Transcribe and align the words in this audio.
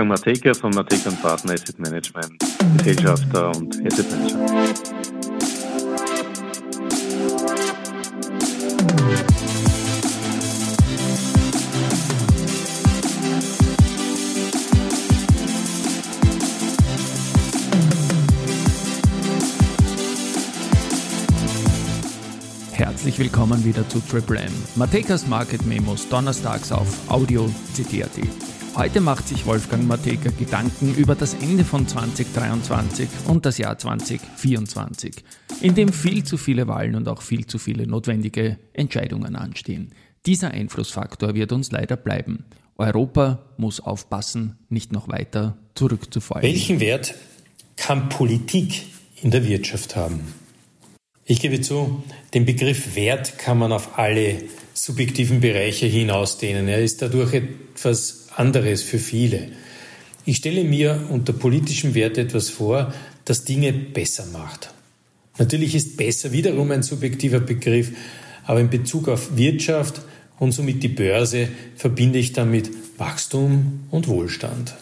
bin 0.00 0.08
Mateka 0.08 0.54
von 0.54 0.70
Mateka 0.70 1.10
Partner 1.22 1.52
Asset 1.52 1.78
Management, 1.78 2.42
Gesellschafter 2.78 3.50
und 3.54 3.86
Asset 3.86 4.10
Manager. 4.10 4.99
Herzlich 23.00 23.18
willkommen 23.18 23.64
wieder 23.64 23.88
zu 23.88 23.98
Triple 24.00 24.40
M. 24.40 24.52
Matekas 24.76 25.26
Market 25.26 25.64
Memos 25.64 26.06
donnerstags 26.10 26.70
auf 26.70 27.10
Audio 27.10 27.50
CD.at. 27.72 28.10
Heute 28.76 29.00
macht 29.00 29.26
sich 29.26 29.46
Wolfgang 29.46 29.88
Mateka 29.88 30.28
Gedanken 30.38 30.94
über 30.96 31.14
das 31.14 31.32
Ende 31.32 31.64
von 31.64 31.88
2023 31.88 33.08
und 33.26 33.46
das 33.46 33.56
Jahr 33.56 33.78
2024, 33.78 35.24
in 35.62 35.74
dem 35.74 35.94
viel 35.94 36.24
zu 36.24 36.36
viele 36.36 36.68
Wahlen 36.68 36.94
und 36.94 37.08
auch 37.08 37.22
viel 37.22 37.46
zu 37.46 37.56
viele 37.56 37.86
notwendige 37.86 38.58
Entscheidungen 38.74 39.34
anstehen. 39.34 39.94
Dieser 40.26 40.50
Einflussfaktor 40.50 41.34
wird 41.34 41.52
uns 41.52 41.72
leider 41.72 41.96
bleiben. 41.96 42.44
Europa 42.76 43.46
muss 43.56 43.80
aufpassen, 43.80 44.58
nicht 44.68 44.92
noch 44.92 45.08
weiter 45.08 45.56
zurückzufallen. 45.74 46.42
Welchen 46.42 46.80
Wert 46.80 47.14
kann 47.78 48.10
Politik 48.10 48.82
in 49.22 49.30
der 49.30 49.48
Wirtschaft 49.48 49.96
haben? 49.96 50.20
Ich 51.30 51.38
gebe 51.38 51.60
zu, 51.60 52.02
den 52.34 52.44
Begriff 52.44 52.96
Wert 52.96 53.38
kann 53.38 53.56
man 53.56 53.70
auf 53.70 54.00
alle 54.00 54.38
subjektiven 54.74 55.38
Bereiche 55.38 55.86
hinausdehnen. 55.86 56.66
Er 56.66 56.82
ist 56.82 57.02
dadurch 57.02 57.34
etwas 57.34 58.30
anderes 58.34 58.82
für 58.82 58.98
viele. 58.98 59.46
Ich 60.26 60.38
stelle 60.38 60.64
mir 60.64 61.06
unter 61.08 61.32
politischem 61.32 61.94
Wert 61.94 62.18
etwas 62.18 62.50
vor, 62.50 62.92
das 63.26 63.44
Dinge 63.44 63.72
besser 63.72 64.26
macht. 64.32 64.74
Natürlich 65.38 65.76
ist 65.76 65.96
besser 65.96 66.32
wiederum 66.32 66.72
ein 66.72 66.82
subjektiver 66.82 67.38
Begriff, 67.38 67.92
aber 68.44 68.58
in 68.58 68.68
Bezug 68.68 69.06
auf 69.06 69.36
Wirtschaft 69.36 70.00
und 70.40 70.50
somit 70.50 70.82
die 70.82 70.88
Börse 70.88 71.46
verbinde 71.76 72.18
ich 72.18 72.32
damit 72.32 72.72
Wachstum 72.98 73.84
und 73.92 74.08
Wohlstand. 74.08 74.74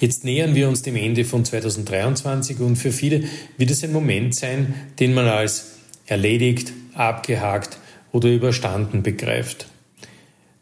Jetzt 0.00 0.24
nähern 0.24 0.54
wir 0.54 0.68
uns 0.68 0.80
dem 0.80 0.96
Ende 0.96 1.26
von 1.26 1.44
2023 1.44 2.58
und 2.60 2.76
für 2.76 2.90
viele 2.90 3.24
wird 3.58 3.70
es 3.70 3.84
ein 3.84 3.92
Moment 3.92 4.34
sein, 4.34 4.74
den 4.98 5.12
man 5.12 5.26
als 5.26 5.72
erledigt, 6.06 6.72
abgehakt 6.94 7.78
oder 8.10 8.30
überstanden 8.30 9.02
begreift. 9.02 9.66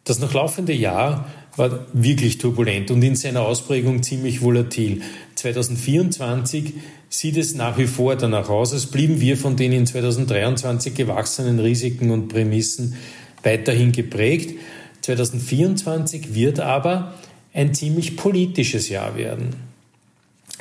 Das 0.03 0.19
noch 0.19 0.35
laufende 0.35 0.73
Jahr 0.73 1.31
war 1.57 1.87
wirklich 1.93 2.39
turbulent 2.39 2.91
und 2.91 3.03
in 3.03 3.15
seiner 3.15 3.43
Ausprägung 3.43 4.03
ziemlich 4.03 4.43
volatil. 4.43 5.03
2024 5.37 6.75
sieht 7.09 7.37
es 7.37 7.55
nach 7.55 7.79
wie 7.79 7.87
vor 7.87 8.17
danach 8.17 8.49
aus, 8.49 8.73
als 8.73 8.87
blieben 8.87 9.21
wir 9.21 9.37
von 9.37 9.57
den 9.57 9.73
in 9.73 9.87
2023 9.87 10.95
gewachsenen 10.95 11.61
Risiken 11.61 12.11
und 12.11 12.29
Prämissen 12.29 12.97
weiterhin 13.45 13.93
geprägt. 13.93 14.59
2024 15.03 16.35
wird 16.35 16.61
aber 16.61 17.15
ein 17.59 17.75
ziemlich 17.75 18.17
politisches 18.17 18.89
Jahr 18.89 19.17
werden. 19.17 19.57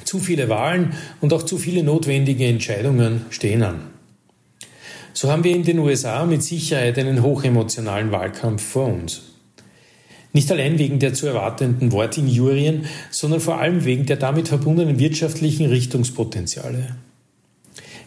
Zu 0.04 0.18
viele 0.20 0.50
Wahlen 0.50 0.94
und 1.22 1.32
auch 1.32 1.44
zu 1.44 1.60
viele 1.60 1.84
notwendige 1.84 2.46
Entscheidungen 2.48 3.26
stehen 3.30 3.62
an. 3.62 3.82
So 5.14 5.32
haben 5.32 5.44
wir 5.44 5.56
in 5.56 5.64
den 5.64 5.78
USA 5.78 6.26
mit 6.26 6.42
Sicherheit 6.42 6.98
einen 6.98 7.22
hochemotionalen 7.22 8.12
Wahlkampf 8.12 8.64
vor 8.64 8.88
uns. 8.88 9.22
Nicht 10.34 10.52
allein 10.52 10.80
wegen 10.80 10.98
der 10.98 11.14
zu 11.14 11.28
erwartenden 11.28 11.92
Wortinjurien, 11.92 12.86
sondern 13.12 13.42
vor 13.42 13.60
allem 13.60 13.86
wegen 13.86 14.08
der 14.08 14.18
damit 14.18 14.48
verbundenen 14.48 14.98
wirtschaftlichen 14.98 15.68
Richtungspotenziale. 15.68 16.96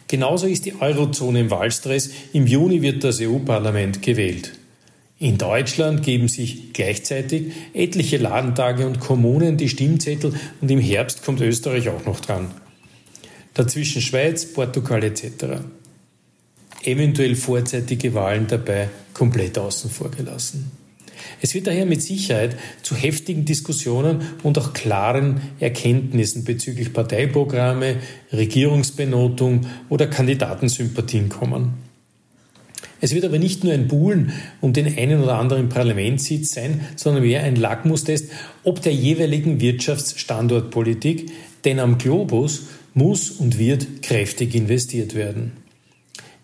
Genauso 0.09 0.47
ist 0.47 0.65
die 0.65 0.81
Eurozone 0.81 1.39
im 1.39 1.49
Wahlstress. 1.49 2.11
Im 2.33 2.45
Juni 2.45 2.81
wird 2.81 3.05
das 3.05 3.21
EU-Parlament 3.21 4.01
gewählt. 4.01 4.51
In 5.21 5.37
Deutschland 5.37 6.01
geben 6.01 6.27
sich 6.27 6.73
gleichzeitig 6.73 7.51
etliche 7.75 8.17
Ladentage 8.17 8.87
und 8.87 8.99
Kommunen 8.99 9.55
die 9.55 9.69
Stimmzettel 9.69 10.33
und 10.61 10.71
im 10.71 10.79
Herbst 10.79 11.23
kommt 11.23 11.41
Österreich 11.41 11.89
auch 11.89 12.07
noch 12.07 12.21
dran. 12.21 12.49
Dazwischen 13.53 14.01
Schweiz, 14.01 14.51
Portugal 14.51 15.03
etc. 15.03 15.61
Eventuell 16.83 17.35
vorzeitige 17.35 18.15
Wahlen 18.15 18.47
dabei 18.47 18.89
komplett 19.13 19.59
außen 19.59 19.91
vor 19.91 20.09
gelassen. 20.09 20.71
Es 21.39 21.53
wird 21.53 21.67
daher 21.67 21.85
mit 21.85 22.01
Sicherheit 22.01 22.57
zu 22.81 22.95
heftigen 22.95 23.45
Diskussionen 23.45 24.21
und 24.41 24.57
auch 24.57 24.73
klaren 24.73 25.39
Erkenntnissen 25.59 26.45
bezüglich 26.45 26.93
Parteiprogramme, 26.93 27.97
Regierungsbenotung 28.33 29.67
oder 29.87 30.07
Kandidatensympathien 30.07 31.29
kommen. 31.29 31.90
Es 33.01 33.15
wird 33.15 33.25
aber 33.25 33.39
nicht 33.39 33.63
nur 33.63 33.73
ein 33.73 33.87
Buhlen 33.87 34.31
um 34.61 34.73
den 34.73 34.97
einen 34.97 35.21
oder 35.21 35.37
anderen 35.37 35.69
Parlamentssitz 35.69 36.53
sein, 36.53 36.81
sondern 36.95 37.23
mehr 37.23 37.43
ein 37.43 37.55
Lackmustest, 37.55 38.29
ob 38.63 38.81
der 38.81 38.93
jeweiligen 38.93 39.59
Wirtschaftsstandortpolitik, 39.59 41.31
denn 41.65 41.79
am 41.79 41.97
Globus 41.97 42.67
muss 42.93 43.31
und 43.31 43.57
wird 43.57 44.03
kräftig 44.03 44.53
investiert 44.53 45.15
werden. 45.15 45.53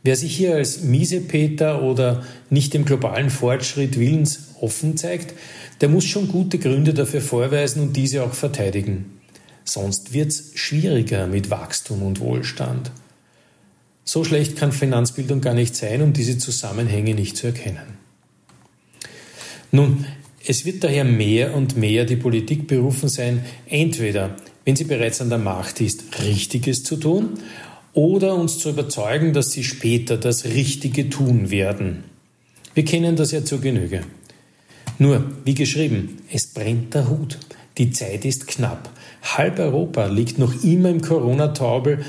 Wer 0.04 0.16
sich 0.16 0.36
hier 0.36 0.56
als 0.56 0.82
Miesepeter 0.82 1.84
oder 1.84 2.24
nicht 2.50 2.74
dem 2.74 2.86
globalen 2.86 3.30
Fortschritt 3.30 4.00
willens 4.00 4.56
offen 4.60 4.98
zeigt, 4.98 5.36
der 5.82 5.90
muss 5.90 6.06
schon 6.06 6.28
gute 6.28 6.58
Gründe 6.58 6.94
dafür 6.94 7.22
vorweisen 7.22 7.82
und 7.82 7.96
diese 7.96 8.24
auch 8.24 8.34
verteidigen. 8.34 9.20
Sonst 9.64 10.14
wird 10.14 10.30
es 10.30 10.52
schwieriger 10.56 11.28
mit 11.28 11.50
Wachstum 11.50 12.02
und 12.02 12.20
Wohlstand. 12.20 12.92
So 14.08 14.24
schlecht 14.24 14.56
kann 14.56 14.72
Finanzbildung 14.72 15.42
gar 15.42 15.54
nicht 15.54 15.76
sein, 15.76 16.02
um 16.02 16.14
diese 16.14 16.38
Zusammenhänge 16.38 17.14
nicht 17.14 17.36
zu 17.36 17.48
erkennen. 17.48 17.98
Nun, 19.70 20.06
es 20.46 20.64
wird 20.64 20.86
daher 20.86 21.04
mehr 21.04 21.54
und 21.54 21.76
mehr 21.76 22.06
die 22.06 22.16
Politik 22.16 22.68
berufen 22.68 23.10
sein, 23.10 23.44
entweder, 23.66 24.38
wenn 24.64 24.78
sie 24.78 24.86
bereits 24.86 25.20
an 25.20 25.28
der 25.28 25.40
Macht 25.40 25.82
ist, 25.82 26.22
Richtiges 26.24 26.86
zu 26.86 26.96
tun 26.96 27.34
oder 27.92 28.36
uns 28.36 28.60
zu 28.60 28.70
überzeugen, 28.70 29.34
dass 29.34 29.52
sie 29.52 29.66
später 29.66 30.16
das 30.16 30.46
Richtige 30.46 31.10
tun 31.10 31.52
werden. 31.52 32.06
Wir 32.76 32.86
kennen 32.86 33.18
das 33.18 33.34
ja 33.34 33.44
zur 33.44 33.60
Genüge. 33.60 34.04
Nur, 35.00 35.30
wie 35.44 35.54
geschrieben, 35.54 36.20
es 36.32 36.48
brennt 36.48 36.94
der 36.94 37.10
Hut. 37.10 37.38
Die 37.78 37.92
Zeit 37.92 38.26
ist 38.26 38.48
knapp. 38.48 38.90
Halb 39.22 39.60
Europa 39.60 40.08
liegt 40.08 40.40
noch 40.40 40.64
immer 40.64 40.90
im 40.90 41.02
Corona-Taumel, 41.02 42.00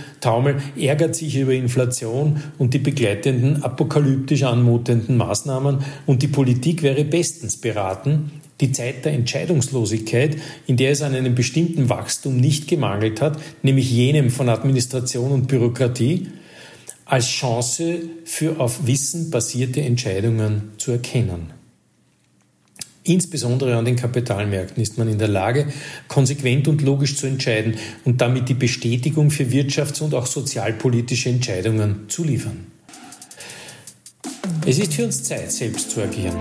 ärgert 0.77 1.15
sich 1.15 1.37
über 1.37 1.53
Inflation 1.53 2.43
und 2.59 2.75
die 2.75 2.79
begleitenden 2.79 3.63
apokalyptisch 3.63 4.45
anmutenden 4.45 5.17
Maßnahmen 5.17 5.79
und 6.07 6.23
die 6.23 6.29
Politik 6.29 6.83
wäre 6.83 7.05
bestens 7.05 7.57
beraten, 7.57 8.31
die 8.61 8.73
Zeit 8.73 9.05
der 9.05 9.13
Entscheidungslosigkeit, 9.13 10.37
in 10.67 10.77
der 10.77 10.93
es 10.93 11.03
an 11.03 11.15
einem 11.15 11.35
bestimmten 11.35 11.89
Wachstum 11.89 12.37
nicht 12.37 12.67
gemangelt 12.69 13.21
hat, 13.21 13.39
nämlich 13.63 13.91
jenem 13.91 14.31
von 14.31 14.49
Administration 14.49 15.33
und 15.33 15.49
Bürokratie, 15.49 16.29
als 17.05 17.27
Chance 17.27 18.01
für 18.25 18.61
auf 18.61 18.87
Wissen 18.87 19.31
basierte 19.31 19.81
Entscheidungen 19.81 20.73
zu 20.77 20.93
erkennen. 20.93 21.58
Insbesondere 23.09 23.75
an 23.77 23.87
den 23.87 23.97
Kapitalmärkten 23.97 24.83
ist 24.83 24.99
man 24.99 25.09
in 25.09 25.19
der 25.19 25.29
Lage, 25.29 25.69
konsequent 26.09 26.69
und 26.69 26.83
logisch 26.83 27.17
zu 27.17 27.27
entscheiden 27.27 27.77
und 28.05 28.21
damit 28.21 28.51
die 28.51 28.55
Bestätigung 28.55 29.31
für 29.31 29.45
wirtschafts- 29.45 30.03
und 30.03 30.15
auch 30.15 30.27
sozialpolitische 30.27 31.31
Entscheidungen 31.31 32.05
zu 32.09 32.23
liefern. 32.23 32.67
Es 34.67 34.79
ist 34.79 34.93
für 34.93 35.07
uns 35.07 35.23
Zeit, 35.23 35.51
selbst 35.51 35.91
zu 35.91 36.03
agieren. 36.03 36.37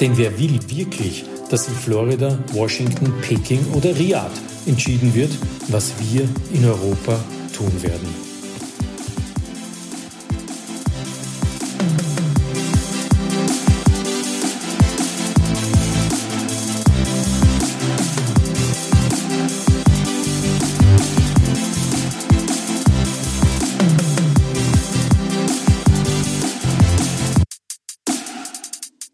Denn 0.00 0.18
wer 0.18 0.38
will 0.38 0.58
wirklich, 0.68 1.24
dass 1.48 1.68
in 1.68 1.74
Florida, 1.74 2.38
Washington, 2.52 3.14
Peking 3.22 3.64
oder 3.72 3.96
Riyadh 3.96 4.32
entschieden 4.66 5.14
wird, 5.14 5.30
was 5.68 5.92
wir 6.12 6.28
in 6.52 6.64
Europa 6.66 7.18
tun 7.56 7.72
werden? 7.82 8.31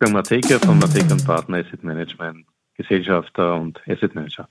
Wolfgang 0.00 0.14
Mateka 0.14 0.60
von 0.60 0.78
Mateka 0.78 1.16
Partner 1.26 1.56
Asset 1.58 1.82
Management, 1.82 2.46
Gesellschafter 2.76 3.56
und 3.56 3.80
Asset 3.88 4.14
Manager. 4.14 4.48